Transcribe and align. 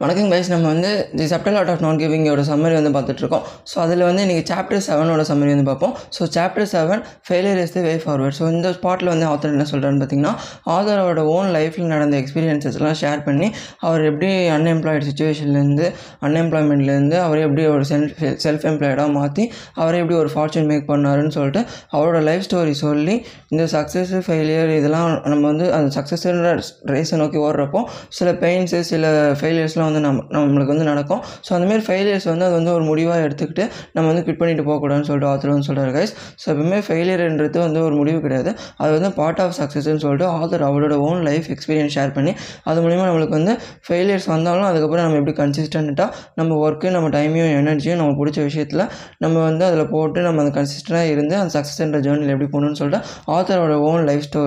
வணக்கம் 0.00 0.30
கைஸ் 0.32 0.48
நம்ம 0.52 0.66
வந்து 0.72 0.88
தி 1.18 1.24
செப்டல் 1.32 1.56
ஆர்ட் 1.58 1.68
ஆஃப் 1.72 1.82
நான் 1.84 1.98
கிவிங்கோட 2.00 2.42
சம்மரி 2.48 2.74
வந்து 2.78 2.90
பார்த்துட்ருக்கோம். 2.94 3.42
ஸோ 3.70 3.76
அதில் 3.82 4.00
வந்து 4.06 4.22
இன்றைக்கி 4.24 4.42
சாப்டர் 4.50 4.80
செவனோட 4.86 5.22
சம்மரி 5.28 5.50
வந்து 5.54 5.66
பார்ப்போம். 5.68 5.92
So 6.16 6.22
chapter 6.36 6.66
seven 6.72 7.02
failure 7.26 7.60
is 7.64 7.74
the 7.76 7.82
way 7.86 7.92
forward 8.04 8.36
so 8.38 8.44
இந்த 8.54 8.68
ஸ்பாட்டில் 8.76 9.10
வந்து 9.12 9.26
ஆத்தர் 9.28 9.52
என்ன 9.54 9.66
சொல்கிறான்னு 9.72 10.00
பார்த்தீங்கன்னா 10.00 10.32
ஆதரோட 10.76 11.22
ஓன் 11.34 11.50
லைஃப்பில் 11.56 11.92
நடந்த 11.94 12.16
எக்ஸ்பீரியன்ஸஸ்லாம் 12.22 12.96
ஷேர் 13.02 13.22
பண்ணி 13.28 13.48
அவர் 13.86 14.02
எப்படி 14.10 14.30
அன்எம்ப்ளாய்டு 14.56 15.06
சுச்சுவேஷன்லேருந்து 15.10 15.86
அன்எம்ப்ளாய்மெண்ட்லேருந்து 16.28 17.16
அவர் 17.26 17.42
எப்படி 17.46 17.64
ஒரு 17.74 17.86
செல்ஃப் 17.92 18.16
செல்ஃப் 18.46 18.66
எம்ப்ளாய்டாக 18.72 19.08
மாற்றி 19.18 19.46
அவரை 19.80 20.00
எப்படி 20.02 20.18
ஒரு 20.22 20.32
ஃபார்ச்சூன் 20.34 20.68
மேக் 20.72 20.90
பண்ணாருன்னு 20.90 21.34
சொல்லிட்டு 21.38 21.62
அவரோட 21.92 22.20
லைஃப் 22.30 22.46
ஸ்டோரி 22.48 22.76
சொல்லி 22.82 23.16
இந்த 23.54 23.66
சக்ஸஸ் 23.76 24.14
ஃபெயிலியர் 24.26 24.74
இதெல்லாம் 24.80 25.08
நம்ம 25.30 25.44
வந்து 25.52 25.68
அந்த 25.78 25.88
சக்ஸஸ்ன்ற 25.98 26.52
ரேஸை 26.92 27.18
நோக்கி 27.22 27.40
ஓடுறப்போ 27.46 27.82
சில 28.20 28.28
பெயின்ஸு 28.44 28.82
சில 28.92 29.06
ஃபெயிலியர்ஸ்லாம் 29.38 29.82
வந்து 29.88 30.02
நம்ம 30.06 30.24
நம்மளுக்கு 30.36 30.72
வந்து 30.74 30.88
நடக்கும். 30.90 31.22
ஸோ 31.46 31.50
அந்தமாரி 31.56 31.84
ஃபெயிலியர்ஸ் 31.88 32.28
வந்து 32.32 32.46
அது 32.48 32.54
வந்து 32.58 32.72
ஒரு 32.76 32.84
முடிவாக 32.90 33.20
எடுத்துக்கிட்டு 33.26 33.64
நம்ம 33.96 34.06
வந்து 34.10 34.24
குவிட் 34.26 34.40
பண்ணிட்டு 34.42 34.66
போகக்கூடாதுன்னு 34.68 35.08
சொல்லிட்டு 35.10 35.30
ஆத்தர் 35.32 35.52
வந்து 35.54 35.68
சொல்கிறார் 35.70 35.92
கைஸ் 35.96 36.12
ஸோ 36.42 36.46
எப்பவுமே 36.52 36.80
ஃபெயிலியர்ன்றது 36.88 37.58
வந்து 37.66 37.80
ஒரு 37.88 37.94
முடிவு 38.00 38.20
கிடையாது. 38.26 38.50
அது 38.82 38.90
வந்து 38.96 39.10
பார்ட் 39.20 39.40
ஆஃப் 39.44 39.54
சக்ஸஸ்ன்னு 39.60 40.02
சொல்லிட்டு 40.04 40.28
ஆத்தர் 40.38 40.66
அவரோட 40.68 40.94
ஓன் 41.08 41.20
லைஃப் 41.28 41.48
எக்ஸ்பீரியன்ஸ் 41.54 41.94
ஷேர் 41.96 42.14
பண்ணி 42.16 42.32
அது 42.70 42.78
மூலிமா 42.86 43.04
நம்மளுக்கு 43.08 43.36
வந்து 43.38 43.52
ஃபெயிலியர்ஸ் 43.86 44.28
வந்தாலும் 44.34 44.68
அதுக்கப்புறம் 44.70 45.04
நம்ம 45.06 45.18
எப்படி 45.20 45.34
கன்சிஸ்டண்ட்டாக 45.40 46.08
நம்ம 46.40 46.58
ஒர்க்கு 46.64 46.88
நம்ம 46.96 47.08
டைமையும் 47.16 47.52
எனர்ஜியும் 47.60 48.00
நம்ம 48.00 48.14
பிடிச்ச 48.20 48.38
விஷயத்தில் 48.48 48.84
நம்ம 49.24 49.36
வந்து 49.48 49.64
அதில் 49.68 49.90
போட்டு 49.94 50.20
நம்ம 50.26 50.42
அந்த 50.44 50.52
கன்சிஸ்டண்ட்டாக 50.58 51.12
இருந்து 51.14 51.34
அந்த 51.40 51.52
சக்ஸஸ்ன்ற 51.56 52.00
ஜேர்னியில் 52.06 52.32
எப்படி 52.34 52.48
போகணும்னு 52.54 52.78
சொல்லிட்டு 52.80 53.00
ஆத்தரோட 53.36 53.76
own 53.90 54.04
life 54.10 54.24
story 54.28 54.42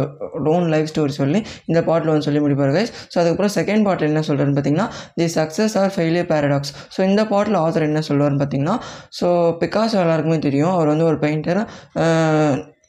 own 0.53 0.67
life 0.73 0.89
story 0.91 1.15
சொல்லி 1.21 1.39
இந்த 1.65 1.79
பாட்டில் 1.89 2.11
வந்து 2.13 2.27
சொல்லி 2.27 2.41
முடிப்பார் 2.45 2.73
கைஸ் 2.77 2.91
ஸோ 3.11 3.15
அதுக்கப்புறம் 3.21 3.53
செகண்ட் 3.57 3.85
பார்ட்டில் 3.87 4.09
என்ன 4.11 4.23
சொல்கிறேன்னு 4.27 4.57
பார்த்தீங்கன்னா 4.57 4.87
the 5.19 5.26
success 5.35 5.75
or 5.77 5.93
failure 5.95 6.29
paradox 6.31 6.73
so 6.95 7.01
இந்த 7.01 7.25
பாட்டில் 7.25 7.55
ஆத்தர் 7.55 7.87
என்ன 7.89 8.01
சொல்லுவார்னு 8.09 8.41
பார்த்தீங்கன்னா 8.43 8.75
ஸோ 9.19 9.27
பிகாஸ் 9.63 9.93
எல்லாருக்குமே 10.03 10.39
தெரியும். 10.39 10.71
அவர் 10.71 10.87
வந்து 10.87 11.05
ஒரு 11.05 11.19
பெயிண்டர் 11.19 11.61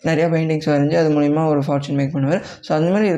நிறையா 0.04 0.26
பெயிண்டிங்ஸ் 0.32 0.68
வரைஞ்சி 0.70 0.96
அது 0.96 1.08
மூலிமா 1.10 1.46
ஒரு 1.46 1.60
ஃபார்ச்சூன் 1.60 1.96
மேக் 2.00 2.12
பண்ணுவார். 2.16 2.42
ஸோ 2.68 2.72
அந்த 2.72 2.90
மாதிரி 2.90 3.08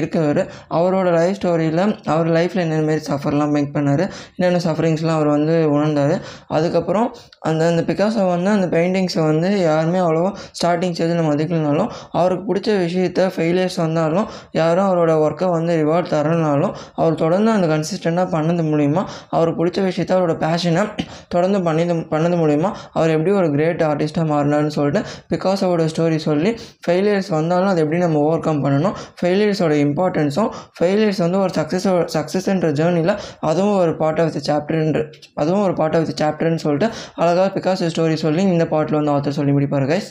இருக்கிறவர் 0.00 0.40
அவரோட 0.70 1.12
லைஃப் 1.12 1.38
ஸ்டோரியில் 1.40 1.80
அவர் 2.04 2.28
லைஃப்பில் 2.28 2.62
என்னென்ன 2.62 2.86
மாரி 2.86 3.00
சஃபர்லாம் 3.08 3.50
மேக் 3.50 3.72
பண்ணார் 3.74 4.02
என்னென்ன 4.36 4.60
சஃபரிங்ஸ்லாம் 4.64 5.16
அவர் 5.16 5.26
வந்து 5.26 5.68
உணர்ந்தார் 5.70 6.14
அதுக்கப்புறம் 6.48 7.14
அந்த 7.40 7.66
அந்த 7.66 7.82
பிகாசோ 7.82 8.28
வந்து 8.28 8.50
அந்த 8.50 8.66
பெயிண்டிங்ஸை 8.66 9.24
வந்து 9.24 9.60
யாருமே 9.60 9.98
அவ்வளோவா 9.98 10.30
ஸ்டார்டிங் 10.62 10.94
ஸ்டேஜில் 10.94 11.24
மதிக்கலனாலும் 11.30 11.90
அவருக்கு 12.10 12.54
பிடிச்ச 12.54 12.78
விஷயத்த 12.78 13.30
ஃபெயிலியர்ஸ் 13.36 13.76
வந்தாலும் 13.76 14.28
யாரும் 14.52 14.86
அவரோட 14.86 15.12
ஒர்க்கை 15.18 15.48
வந்து 15.48 15.76
ரிவார்ட் 15.82 16.08
தரனாலும் 16.08 16.74
அவர் 16.94 17.14
தொடர்ந்து 17.14 17.50
அந்த 17.50 17.66
கன்சிஸ்டண்ட்டாக 17.66 18.28
பண்ணது 18.36 18.62
மூலிமா 18.62 19.04
அவருக்கு 19.30 19.64
பிடிச்ச 19.64 19.80
விஷயத்த 19.82 20.14
அவரோட 20.16 20.36
பேஷனை 20.38 20.84
தொடர்ந்து 21.28 21.58
பண்ணது 21.58 21.94
பண்ணது 22.10 22.36
மூலிமா 22.36 22.72
அவர் 22.92 23.10
எப்படி 23.10 23.30
ஒரு 23.30 23.50
கிரேட் 23.50 23.82
ஆர்டிஸ்ட்டாக 23.82 24.26
மாறினார்னு 24.26 24.68
சொல்லிட்டு 24.68 25.02
பிகாஸோட 25.30 25.84
ஸ்டோரி 25.84 26.02
ஸ்டோரி 26.04 26.18
சொல்லி 26.24 26.50
ஃபெயிலியர்ஸ் 26.84 27.28
வந்தாலும் 27.30 27.70
அதை 27.70 27.80
எப்படி 27.84 28.00
நம்ம 28.02 28.20
ஓவர் 28.22 28.42
கம் 28.46 28.62
பண்ணணும் 28.64 28.96
ஃபெயிலியர்ஸோட 29.18 29.74
இம்பார்ட்டன்ஸும் 29.84 30.50
ஃபெயிலியர்ஸ் 30.76 31.20
வந்து 31.24 31.38
ஒரு 31.38 31.52
சக்ஸஸ் 31.58 31.86
சக்ஸஸ்ன்ற 32.16 32.70
ஜேர்னியில் 32.78 33.14
அதுவும் 33.44 33.78
ஒரு 33.78 33.94
பார்ட் 33.96 34.20
ஆஃப் 34.20 34.34
தி 34.36 34.42
சாப்டர்ன்ற 34.48 35.02
அதுவும் 35.34 35.64
ஒரு 35.64 35.76
பார்ட் 35.80 35.96
ஆஃப் 35.96 36.08
தி 36.10 36.16
சாப்டர்னு 36.20 36.62
சொல்லிட்டு 36.64 36.90
அழகாக 37.16 37.48
பிகாஸ் 37.56 37.86
ஸ்டோரி 37.94 38.18
சொல்லி 38.18 38.44
இந்த 38.50 38.66
பாட்டில் 38.66 39.00
வந்து 39.00 39.14
ஆத்தர் 39.14 39.38
சொல்லி 39.38 39.54
முடிப்பார் 39.54 39.88
guys 39.88 40.10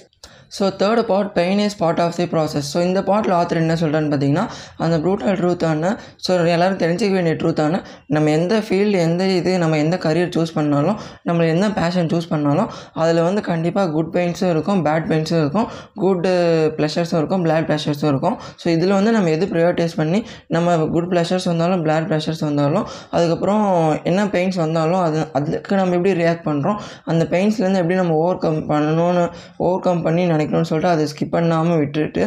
so 0.53 0.63
third 0.79 1.01
part 1.07 1.31
pain 1.37 1.59
is 1.59 1.77
part 1.79 2.01
of 2.03 2.15
the 2.15 2.25
process 2.33 2.67
so 2.73 2.79
இந்த 2.87 2.99
பார்ட்டில் 3.07 3.35
ஆத்தர் 3.37 3.61
என்ன 3.61 3.77
சொல்கிறான்னு 3.81 4.11
பார்த்தீங்கன்னா 4.11 4.45
அந்த 4.79 4.97
ப்ரூட்டல் 5.03 5.37
ட்ரூத்தான 5.39 5.91
ஸோ 6.25 6.31
எல்லோரும் 6.55 6.79
தெரிஞ்சிக்க 6.83 7.13
வேண்டிய 7.13 7.35
ட்ரூத்தான 7.41 7.81
நம்ம 8.15 8.31
எந்த 8.31 8.55
ஃபீல்டு 8.65 8.97
எந்த 9.05 9.23
இது 9.37 9.51
நம்ம 9.57 9.77
எந்த 9.77 9.95
கரியர் 10.05 10.33
சூஸ் 10.35 10.53
பண்ணாலும் 10.53 10.97
நம்ம 11.23 11.47
எந்த 11.53 11.67
பேஷன் 11.77 12.09
சூஸ் 12.13 12.29
பண்ணாலும் 12.29 12.69
அதில் 12.95 13.21
வந்து 13.21 13.43
கண்டிப்பாக 13.49 13.87
குட் 13.95 14.11
பெயின்ஸும் 14.15 14.51
இருக்கும் 14.53 14.81
பேட் 14.85 15.07
பெயின்ஸும் 15.11 15.41
இருக்கும் 15.43 15.67
குட் 16.03 16.27
ப்ளஷர்ஸும் 16.77 17.11
uh, 17.11 17.21
இருக்கும் 17.21 17.43
பிளாட் 17.45 17.67
ப்ளஷர்ஸும் 17.67 18.11
இருக்கும். 18.11 18.35
ஸோ 18.61 18.65
இதில் 18.73 18.93
வந்து 18.97 19.11
நம்ம 19.15 19.29
எது 19.29 19.45
ப்ரையாரிட்டைஸ் 19.51 19.95
பண்ணி 19.99 20.19
நம்ம 20.49 20.75
குட் 20.93 21.09
ப்ளஷர்ஸ் 21.11 21.47
வந்தாலும் 21.51 21.81
பிளாட் 21.85 22.07
ப்ளஷர்ஸ் 22.09 22.43
வந்தாலும் 22.47 22.85
அதுக்கப்புறம் 23.15 23.63
என்ன 24.03 24.21
பெயின்ஸ் 24.35 24.59
வந்தாலும் 24.63 25.01
அது 25.05 25.19
அதுக்கு 25.39 25.75
நம்ம 25.75 25.95
எப்படி 25.97 26.13
ரியாக்ட் 26.21 26.45
பண்ணுறோம் 26.49 26.79
அந்த 27.05 27.23
பெயின்ஸ்லேருந்து 27.33 27.81
எப்படி 27.83 27.97
நம்ம 28.01 28.15
ஓவர் 28.21 28.41
கம் 28.43 28.61
பண்ணணும்னு 28.71 29.25
ஓவர் 29.59 29.83
கம் 29.83 30.03
பண்ணி 30.03 30.23
நினைக்கணும்னு 30.43 30.69
சொல்லிட்டு 30.71 30.91
அதை 30.93 31.03
ஸ்கிப் 31.11 31.33
பண்ணாமல் 31.35 31.79
விட்டுட்டு 31.81 32.23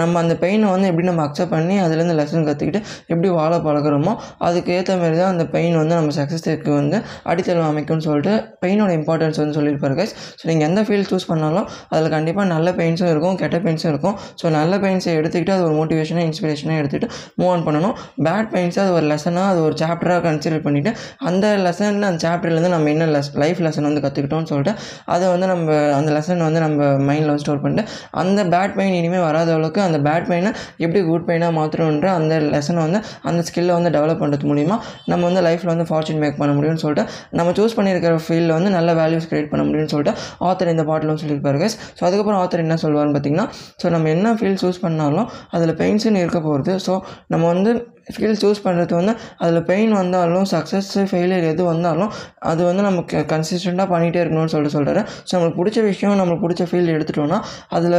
நம்ம 0.00 0.18
அந்த 0.22 0.34
பெயினை 0.42 0.66
வந்து 0.72 0.88
எப்படி 0.90 1.06
நம்ம 1.08 1.22
அக்செப்ட் 1.26 1.52
பண்ணி 1.54 1.76
அதுலேருந்து 1.84 2.16
லெசன் 2.18 2.46
கற்றுக்கிட்டு 2.48 2.80
எப்படி 3.12 3.28
வாழ 3.38 3.54
பழகிறோமோ 3.64 4.12
அதுக்கு 4.46 4.70
ஏற்ற 4.76 4.92
மாதிரி 5.00 5.16
தான் 5.20 5.32
அந்த 5.34 5.44
பெயின் 5.54 5.76
வந்து 5.80 5.94
நம்ம 5.98 6.12
சக்ஸஸ்க்கு 6.18 6.72
வந்து 6.80 6.98
அடித்தளம் 7.30 7.68
அமைக்கும்னு 7.70 8.04
சொல்லிட்டு 8.08 8.34
பெயினோட 8.62 8.92
இம்பார்ட்டன்ஸ் 8.98 9.40
வந்து 9.42 9.56
சொல்லியிருப்பார் 9.58 9.96
கைஸ் 9.98 10.14
ஸோ 10.40 10.44
நீங்கள் 10.50 10.66
எந்த 10.68 10.80
ஃபீல்டு 10.86 11.08
சூஸ் 11.10 11.28
பண்ணாலும் 11.30 11.66
அதில் 11.92 12.12
கண்டிப்பாக 12.16 12.46
நல்ல 12.54 12.68
பெயின்ஸும் 12.78 13.10
இருக்கும் 13.12 13.36
கெட்ட 13.42 13.56
பெயின்ஸும் 13.64 13.92
இருக்கும். 13.92 14.16
ஸோ 14.40 14.46
நல்ல 14.58 14.74
பெயின்ஸை 14.84 15.12
எடுத்துக்கிட்டு 15.20 15.54
அது 15.56 15.64
ஒரு 15.68 15.76
மோட்டிவேஷனாக 15.80 16.26
இன்ஸ்பிரேஷனாக 16.28 16.80
எடுத்துகிட்டு 16.82 17.08
மூவ் 17.40 17.50
ஆன் 17.54 17.64
பண்ணணும். 17.68 17.94
பேட் 18.26 18.50
பெயின்ஸை 18.54 18.80
அது 18.84 18.92
ஒரு 18.98 19.06
லெசனாக 19.12 19.52
அது 19.52 19.60
ஒரு 19.66 19.76
சாப்டராக 19.82 20.20
கன்சிடர் 20.26 20.64
பண்ணிவிட்டு 20.66 20.92
அந்த 21.30 21.46
லெசன் 21.66 22.02
அந்த 22.10 22.20
சாப்டர்லேருந்து 22.26 22.72
நம்ம 22.74 22.90
என்ன 22.94 23.06
லெஸ் 23.14 23.30
லைஃப் 23.42 23.60
லெசன் 23.66 23.88
வந்து 23.88 24.02
கற்றுக்கிட்டோம்னு 24.06 24.50
சொல்லிட்டு 24.52 24.74
அதை 25.14 25.26
வந்து 25.34 25.48
நம்ம 25.52 25.66
அந்த 25.98 26.10
லெசன் 26.16 26.44
வந்து 26.46 26.62
நம்ம 26.66 26.78
மைண்டில் 27.08 27.30
வந்து 27.32 27.44
ஸ்டோர் 27.44 27.57
பண்ணிட்டு 27.58 27.84
அந்த 28.18 28.40
பேட் 28.52 28.74
பெயின் 28.76 28.96
இனிமேல் 28.98 29.24
வராத 29.24 29.52
அளவுக்கு 29.54 29.80
அந்த 29.80 29.98
பேட் 30.04 30.28
பெயினை 30.30 30.50
எப்படி 30.80 31.00
குட் 31.08 31.26
பெயினாக 31.28 31.52
மாற்றணுன்ற 31.58 32.08
அந்த 32.14 32.34
லெசனை 32.48 32.82
வந்து 32.84 33.00
அந்த 33.24 33.40
ஸ்கில்லை 33.48 33.74
வந்து 33.78 33.92
டெவலப் 33.96 34.22
பண்ணுறது 34.22 34.48
மூலிமா 34.50 34.78
நம்ம 35.08 35.22
வந்து 35.22 35.42
லைஃப்பில் 35.48 35.72
வந்து 35.72 35.86
ஃபார்ச்சூன் 35.88 36.20
மேக் 36.20 36.38
பண்ண 36.38 36.52
முடியும்னு 36.54 36.82
சொல்லிட்டு 36.84 37.04
நம்ம 37.38 37.54
சூஸ் 37.58 37.76
பண்ணியிருக்கிற 37.78 38.14
ஃபீல்டில் 38.24 38.54
வந்து 38.56 38.70
நல்ல 38.70 38.90
வேல்யூஸ் 38.94 39.28
க்ரியேட் 39.28 39.50
பண்ண 39.50 39.64
முடியும்னு 39.64 39.92
சொல்லிட்டு 39.94 40.14
ஆத்தர் 40.48 40.72
இந்த 40.72 40.84
பாட்டிலும் 40.84 41.20
சொல்லியிருப்பாரு 41.20 41.60
கைஸ் 41.60 41.78
ஸோ 41.92 42.02
அதுக்கப்புறம் 42.04 42.40
ஆத்தர் 42.40 42.64
என்ன 42.64 42.78
சொல்லுவார்னு 42.82 43.14
பார்த்தீங்கன்னா 43.14 43.46
ஸோ 43.82 43.88
நம்ம 43.90 44.08
என்ன 44.08 44.34
ஃபீல்ட் 44.38 44.62
சூஸ் 44.62 44.82
பண்ணாலும் 44.82 45.28
அதில் 45.50 45.76
பெயின்ஸுன்னு 45.78 46.22
இருக்க 46.24 46.40
போகிறது 46.40 46.74
ஸோ 46.86 46.94
நம்ம 47.28 47.44
வந்து 47.52 47.72
ஃபீல்ட் 48.14 48.40
சூஸ் 48.42 48.64
பண்ணுறது 48.64 48.94
வந்து 48.94 49.12
அதில் 49.36 49.62
பெயின் 49.62 49.92
வந்தாலும் 49.92 50.44
சக்ஸஸ் 50.44 51.10
ஃபெயிலியர் 51.10 51.44
எது 51.44 51.64
வந்தாலும் 51.64 52.12
அது 52.48 52.64
வந்து 52.64 52.82
நம்ம 52.82 53.00
கன்சிஸ்டண்ட்டாக 53.30 53.88
பண்ணிகிட்டே 53.92 54.20
இருக்கணும்னு 54.22 54.46
சொல்லிட்டு 54.46 54.76
சொல்கிறாரு 54.78 55.00
ஸோ 55.24 55.32
நம்மளுக்கு 55.36 55.60
பிடிச்ச 55.62 55.82
விஷயம் 55.82 56.18
நம்மளுக்கு 56.20 56.44
பிடிச்ச 56.46 56.66
ஃபீல்டு 56.70 56.94
எடுத்துட்டோம்னா 56.96 57.40
அதில் 57.68 57.98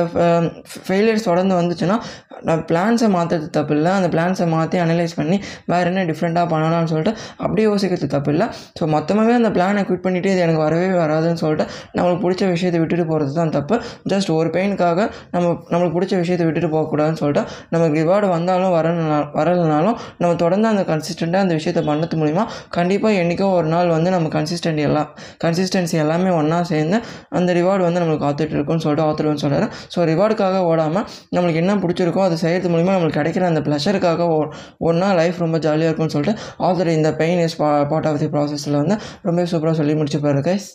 ஃபெயிலியர்ஸ் 0.88 1.24
தொடர்ந்து 1.24 1.56
வந்துச்சுன்னா 1.56 1.98
நான் 2.42 2.66
பிளான்ஸை 2.66 3.08
மாற்றுறது 3.10 3.50
தப்பு 3.50 3.76
இல்லை 3.76 3.92
அந்த 3.92 4.08
பிளான்ஸை 4.08 4.48
மாற்றி 4.48 4.80
அனலைஸ் 4.80 5.16
பண்ணி 5.16 5.38
வேறு 5.66 5.86
என்ன 5.86 6.06
டிஃப்ரெண்ட்டாக 6.06 6.48
பண்ணலாம்னு 6.50 6.86
சொல்லிட்டு 6.86 7.14
அப்படியே 7.38 7.68
யோசிக்கிறது 7.68 8.08
தப்பு 8.08 8.32
இல்லை 8.32 8.48
ஸோ 8.80 8.86
மொத்தமாகவே 8.88 9.34
அந்த 9.34 9.50
பிளானை 9.50 9.84
குவிட் 9.84 10.06
பண்ணிவிட்டு 10.06 10.26
இது 10.26 10.40
எனக்கு 10.40 10.62
வரவே 10.62 10.88
வராதுன்னு 10.98 11.34
சொல்லிட்டு 11.36 11.66
நம்மளுக்கு 11.96 12.24
பிடிச்ச 12.26 12.50
விஷயத்தை 12.50 12.80
விட்டுட்டு 12.80 13.06
போகிறது 13.06 13.34
தான் 13.34 13.50
தப்பு. 13.50 13.76
ஜஸ்ட் 14.10 14.32
ஒரு 14.32 14.50
பெயினுக்காக 14.50 15.00
நம்ம 15.32 15.48
நம்மளுக்கு 15.70 15.98
பிடிச்ச 15.98 16.18
விஷயத்தை 16.18 16.46
விட்டுட்டு 16.46 16.72
போகக்கூடாதுன்னு 16.76 17.14
சொல்லிட்டு 17.14 17.44
நமக்கு 17.70 17.98
ரிவார்டு 18.00 18.30
வந்தாலும் 18.30 18.74
வரலனா 18.74 19.20
வரலனாலும் 19.34 19.99
நம்ம 20.18 20.34
தொடர்ந்து 20.36 20.68
அந்த 20.68 20.84
கன்சிஸ்டண்ட்டாக 20.84 21.46
அந்த 21.46 21.54
விஷயத்தை 21.54 21.84
பண்ணது 21.84 22.18
மூலிமா 22.18 22.44
கண்டிப்பாக 22.70 23.22
என்றைக்கோ 23.22 23.48
ஒரு 23.54 23.68
நாள் 23.68 23.88
வந்து 23.88 24.10
நம்ம 24.10 24.30
கன்சிஸ்டன்ட் 24.30 24.82
எல்லாம் 24.82 25.10
கன்சிஸ்டன்சி 25.44 25.98
எல்லாமே 25.98 26.30
ஒன்றா 26.30 26.62
சேர்ந்து 26.64 27.00
அந்த 27.30 27.50
ரிவார்டு 27.54 27.84
வந்து 27.84 28.02
நம்மளுக்கு 28.02 28.26
காத்துட்டு 28.26 28.56
இருக்கும்னு 28.56 28.80
சொல்லிட்டு 28.80 29.06
ஆத்தர் 29.08 29.30
வந்து 29.30 29.70
ஸோ 29.96 30.06
ரிவார்டுக்காக 30.06 30.62
ஓடாமல் 30.64 31.06
நம்மளுக்கு 31.36 31.62
என்ன 31.62 31.76
பிடிச்சிருக்கோ 31.76 32.24
அதை 32.24 32.38
செய்கிறது 32.38 32.70
மூலிமா 32.70 32.94
நம்மளுக்கு 32.96 33.20
கிடைக்கிற 33.20 33.46
அந்த 33.46 33.62
ப்ளஷருக்காக 33.62 34.28
ஓ 34.28 34.40
ஒன்றா 34.80 35.10
லைஃப் 35.14 35.38
ரொம்ப 35.38 35.58
ஜாலியாக 35.58 35.90
இருக்கும்னு 35.90 36.16
சொல்லிட்டு 36.18 36.36
ஆத்தர் 36.60 36.92
இந்த 36.92 37.12
pain 37.14 37.40
is 37.40 37.58
part 37.92 38.08
of 38.08 38.20
the 38.20 38.26
ப்ராசஸில் 38.28 38.80
வந்து 38.84 38.98
ரொம்ப 39.22 39.46
சூப்பராக 39.46 39.78
சொல்லி 39.78 39.94
முடிச்சுப்பாரு 39.94 40.42
guys 40.42 40.68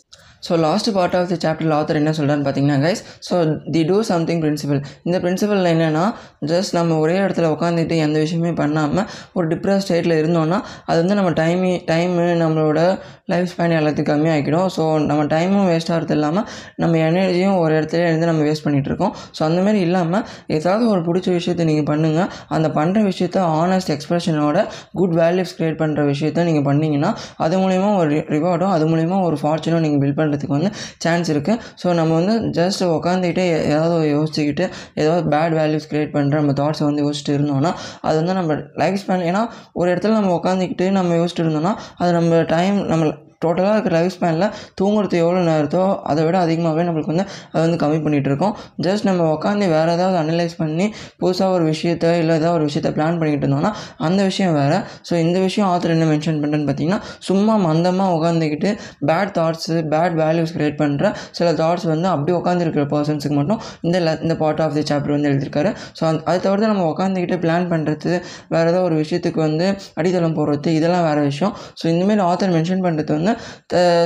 so 0.47 0.53
last 0.59 0.89
part 0.93 1.15
of 1.15 1.29
the 1.29 1.37
chapter 1.45 1.71
author 1.71 1.95
என்ன 1.95 2.11
சொல்கிறான்னு 2.11 2.45
பார்த்தீங்கன்னா 2.45 2.77
guys 2.81 3.01
so 3.29 3.35
the 3.71 3.81
do 3.83 3.97
something 4.03 4.41
principle 4.41 4.81
இந்த 5.03 5.17
பிரின்சிபல் 5.19 5.69
என்னென்னா 5.71 6.03
ஜஸ்ட் 6.45 6.73
நம்ம 6.73 6.97
ஒரே 6.97 7.15
இடத்துல 7.19 7.49
உட்காந்துட்டு 7.51 7.95
எந்த 7.97 8.17
விஷயமே 8.19 8.51
பண்ணாமல் 8.51 9.07
ஒரு 9.33 9.45
டிப்ரெஸ் 9.47 9.83
ஸ்டேட்டில் 9.85 10.15
இருந்தோன்னா 10.17 10.59
அது 10.85 10.97
வந்து 10.97 11.15
நம்ம 11.15 11.31
டைமி 11.37 11.71
டைமு 11.87 12.25
நம்மளோட 12.41 12.79
லைஃப் 13.25 13.49
ஸ்பேன் 13.51 13.75
எல்லாத்துக்கும் 13.75 14.11
கம்மியாகிடும் 14.11 14.67
ஸோ 14.75 14.83
நம்ம 15.05 15.21
டைமும் 15.31 15.67
வேஸ்ட் 15.67 15.91
ஆகிறது 15.91 16.15
இல்லாமல் 16.15 16.45
நம்ம 16.75 16.97
எனர்ஜியும் 17.05 17.57
ஒரு 17.57 17.71
இடத்துல 17.75 18.01
இருந்து 18.05 18.25
நம்ம 18.25 18.41
வேஸ்ட் 18.43 18.65
பண்ணிகிட்ருக்கோம் 18.65 19.13
ஸோ 19.37 19.41
அந்தமாரி 19.45 19.79
இல்லாமல் 19.81 20.23
ஏதாவது 20.49 20.83
ஒரு 20.89 21.01
பிடிச்ச 21.01 21.27
விஷயத்த 21.35 21.63
நீங்கள் 21.63 21.87
பண்ணுங்கள் 21.87 22.29
அந்த 22.49 22.67
பண்ணுற 22.75 23.01
விஷயத்த 23.07 23.39
ஆனஸ்ட் 23.55 23.91
எக்ஸ்பிரஷனோட 23.95 24.57
குட் 24.93 25.15
வேல்யூஸ் 25.15 25.55
க்ரியேட் 25.57 25.79
பண்ணுற 25.79 26.03
விஷயத்த 26.07 26.43
நீங்கள் 26.43 26.65
பண்ணிங்கன்னா 26.65 27.11
அது 27.39 27.55
மூலிமா 27.57 27.89
ஒரு 27.97 28.19
ரிவார்டும் 28.29 28.73
அது 28.75 28.85
மூலிமா 28.87 29.17
ஒரு 29.21 29.39
ஃபார்ச்சுனும் 29.41 29.83
நீங்கள் 29.85 30.01
பில்ட் 30.03 30.19
பண்ணுறதுக்கு 30.19 30.55
வந்து 30.57 30.71
சான்ஸ் 30.97 31.29
இருக்குது 31.29 31.59
ஸோ 31.83 31.87
நம்ம 31.93 32.13
வந்து 32.13 32.35
ஜஸ்ட் 32.57 32.83
உட்காந்துக்கிட்டே 32.91 33.45
ஏதாவது 33.67 33.95
யோசிச்சுக்கிட்டு 34.11 34.65
ஏதாவது 34.95 35.23
பேட் 35.29 35.55
வேல்யூஸ் 35.55 35.89
க்ரியேட் 35.89 36.13
பண்ணுற 36.15 36.35
நம்ம 36.35 36.55
தாட்ஸை 36.59 36.85
வந்து 36.85 37.03
யோசிச்சுட்டு 37.03 37.35
இருந்தோம்னா 37.37 37.71
அது 38.01 38.15
வந்து 38.15 38.33
நம்ம 38.33 38.53
லைஃப் 38.77 38.94
ஸ்பேன் 38.97 39.25
ஏன்னா 39.25 39.41
ஒரு 39.73 39.87
இடத்துல 39.93 40.11
நம்ம 40.11 40.33
உட்காந்துக்கிட்டு 40.35 40.91
நம்ம 40.91 41.15
யோசிச்சுட்டு 41.15 41.45
இருந்தோம்னா 41.45 41.73
அது 41.97 42.11
நம்ம 42.13 42.41
டைம் 42.47 42.77
நம்ம 42.85 43.11
டோட்டலாக 43.43 43.73
இருக்கிற 43.75 43.95
லைஃப் 43.97 44.15
ஸ்பேனில் 44.15 44.47
தூங்குறது 44.79 45.15
எவ்வளோ 45.23 45.41
நேரத்தோ 45.49 45.83
அதை 46.11 46.21
விட 46.27 46.37
அதிகமாகவே 46.45 46.83
நம்மளுக்கு 46.87 47.11
வந்து 47.13 47.25
அது 47.53 47.63
வந்து 47.65 47.79
கம்மி 47.83 47.99
பண்ணிகிட்டு 48.05 48.29
இருக்கோம். 48.31 48.53
ஜஸ்ட் 48.87 49.05
நம்ம 49.09 49.27
உட்காந்து 49.35 49.65
வேறு 49.75 49.91
ஏதாவது 49.97 50.17
அனலைஸ் 50.23 50.55
பண்ணி 50.61 50.85
புதுசாக 51.21 51.55
ஒரு 51.57 51.65
விஷயத்த 51.71 52.05
இல்லை 52.21 52.33
ஏதாவது 52.41 52.55
ஒரு 52.59 52.67
விஷயத்த 52.69 52.91
பிளான் 52.97 53.17
பண்ணிக்கிட்டு 53.19 53.47
இருந்தோம்னா 53.47 53.71
அந்த 54.07 54.21
விஷயம் 54.29 54.55
வேறு. 54.59 54.77
ஸோ 55.09 55.13
இந்த 55.25 55.37
விஷயம் 55.47 55.69
ஆத்தர் 55.71 55.93
என்ன 55.95 56.07
மென்ஷன் 56.13 56.39
பண்ணுறேன்னு 56.43 56.67
பார்த்தீங்கன்னா 56.69 56.99
சும்மா 57.29 57.55
மந்தமாக 57.67 58.15
உட்காந்துக்கிட்டு 58.17 58.71
bad 59.09 59.33
thoughts 59.39 59.75
bad 59.93 60.15
values 60.23 60.53
create 60.57 60.79
பண்ணுற 60.83 61.13
சில 61.39 61.47
தாட்ஸ் 61.61 61.87
வந்து 61.93 62.07
அப்படியே 62.13 62.37
உட்காந்துருக்கிற 62.41 62.85
பர்சன்ஸுக்கு 62.93 63.37
மட்டும் 63.39 63.59
இந்த 63.87 63.97
இந்த 64.25 64.35
பார்ட் 64.41 64.61
ஆஃப் 64.65 64.75
தி 64.77 64.83
சாப்டர் 64.89 65.15
வந்து 65.15 65.29
எழுதியிருக்காரு. 65.31 65.69
ஸோ 65.97 66.03
அந் 66.09 66.21
அதை 66.29 66.37
தவிர்த்து 66.45 66.71
நம்ம 66.71 66.85
உட்காந்துக்கிட்டு 66.93 67.37
பிளான் 67.43 67.67
பண்ணுறது 67.73 68.11
வேறு 68.53 68.69
ஏதோ 68.71 68.81
ஒரு 68.87 68.95
விஷயத்துக்கு 69.03 69.39
வந்து 69.47 69.65
அடித்தளம் 69.99 70.35
போடுறது 70.39 70.71
இதெல்லாம் 70.79 71.05
வேறு 71.09 71.21
விஷயம். 71.31 71.53
ஸோ 71.79 71.85
இந்தமாரி 71.93 72.23
ஆத்தர் 72.29 72.53
மென்ஷன் 72.57 72.83
பண்ணுறது 72.85 73.11
வந்து 73.17 73.24
வந்து 73.25 73.35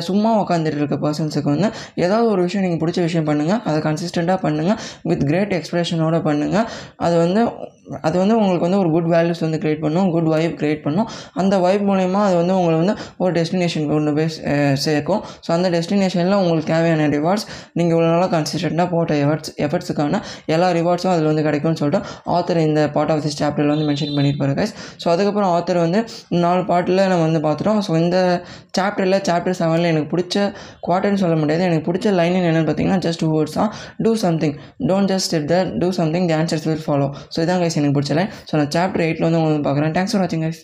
சும்மா 0.09 0.29
உட்காந்துட்டு 0.43 0.79
இருக்க 0.81 0.97
பர்சன்ஸுக்கு 1.05 1.49
வந்து 1.55 1.69
ஏதாவது 2.03 2.27
ஒரு 2.33 2.41
விஷயம் 2.47 2.65
நீங்கள் 2.65 2.81
பிடிச்ச 2.83 2.99
விஷயம் 3.07 3.27
பண்ணுங்கள் 3.31 3.61
அதை 3.69 3.79
கன்சிஸ்டண்ட்டாக 3.87 4.39
பண்ணுங்கள் 4.45 4.79
வித் 5.11 5.25
கிரேட் 5.31 5.55
எக்ஸ்பிரஷனோட 5.59 6.17
பண்ணுங்கள் 6.29 6.67
அது 7.07 7.17
வந்து 7.25 7.43
அது 8.07 8.15
வந்து 8.21 8.35
உங்களுக்கு 8.39 8.65
வந்து 8.65 8.79
ஒரு 8.81 8.89
குட் 8.95 9.07
வேல்யூஸ் 9.13 9.41
வந்து 9.45 9.59
க்ரியேட் 9.61 9.81
பண்ணும். 9.85 10.07
குட் 10.15 10.27
வைப் 10.33 10.55
க்ரியேட் 10.59 10.83
பண்ணும். 10.83 11.07
அந்த 11.41 11.53
வைப் 11.63 11.85
மூலயமா 11.87 12.19
அது 12.25 12.35
வந்து 12.39 12.53
உங்களை 12.57 12.75
வந்து 12.81 12.93
ஒரு 13.21 13.31
டெஸ்டினேஷன் 13.37 13.87
கொண்டு 13.91 14.11
போய் 14.17 14.27
சேர்க்கும். 14.83 15.21
ஸோ 15.45 15.49
அந்த 15.55 15.67
டெஸ்டினேஷனில் 15.75 16.35
உங்களுக்கு 16.41 16.69
தேவையான 16.73 17.07
ரிவார்ட்ஸ் 17.15 17.45
நீங்கள் 17.77 17.95
இவ்வளோ 17.95 18.09
நாளாக 18.11 18.29
கன்சிஸ்டண்ட்டாக 18.35 18.87
போட்ட 18.93 19.15
எஃபர்ட்ஸ் 19.23 19.51
எஃபர்ட்ஸுக்கான 19.67 20.19
எல்லா 20.55 20.67
ரிவார்ட்ஸும் 20.79 21.13
அதில் 21.13 21.29
வந்து 21.31 21.45
கிடைக்கும்னு 21.47 21.79
சொல்லிட்டு 21.81 22.01
ஆத்தர் 22.35 22.59
இந்த 22.67 22.83
பார்ட் 22.97 23.13
ஆஃப் 23.15 23.23
திஸ் 23.25 23.39
சாப்டரில் 23.41 23.73
வந்து 23.73 23.87
மென்ஷன் 23.89 24.13
பண்ணியிருப்பாரு 24.19 24.55
கைஸ் 24.59 24.75
ஸோ 25.03 25.09
அதுக்கப்புறம் 25.13 25.51
ஆத்தர் 25.55 25.81
வந்து 25.85 26.01
நாலு 26.45 26.63
பாட்டில் 26.71 27.03
நம்ம 27.11 27.23
வந்து 27.27 27.41
பார்த்துட்டோம். 27.47 27.81
ஸோ 27.87 27.93
இந்த 28.03 28.19
சாப்டரில் 29.09 29.27
சாப்டர் 29.29 29.57
செவனில் 29.59 29.89
எனக்கு 29.91 30.09
பிடிச்ச 30.13 30.35
குவார்ட்டர்னு 30.87 31.21
சொல்ல 31.21 31.35
முடியாது. 31.41 31.63
எனக்கு 31.69 31.85
பிடிச்ச 31.89 32.13
லைன் 32.19 32.37
என்னென்னு 32.39 32.67
பார்த்தீங்கன்னா 32.69 32.99
ஜஸ்ட் 33.05 33.21
டூ 33.23 33.29
வேர்ட்ஸ் 33.35 33.57
தான் 33.59 33.71
do 34.05 34.11
something 34.25 34.55
don't 34.89 35.11
just 35.13 35.33
it 35.37 35.47
that 35.53 35.71
do 35.83 35.89
something 35.99 36.27
the 36.31 36.35
answers 36.39 36.67
will 36.69 36.85
follow 36.87 37.07
so 37.35 37.39
இதான் 37.45 37.61
கைஸ் 37.63 37.77
எனக்கு 37.81 37.97
பிடிச்ச 37.99 38.17
லைன் 38.19 38.33
ஸோ 38.49 38.55
நான் 38.61 38.73
சாப்டர் 38.77 39.05
எயிட்டில் 39.07 39.27
வந்து 39.27 39.41
உங்களுக்கு 39.41 39.67
பார்க்குறேன். 39.69 39.95
தேங்க்ஸ் 39.97 40.15
ஃபார் 40.15 40.23
வாட்சிங் 40.23 40.45
கைஸ் 40.47 40.61